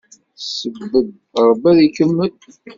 Sebbeb, 0.57 1.05
Ṛebbi 1.47 1.65
ad 1.71 1.79
ikemmel. 1.85 2.31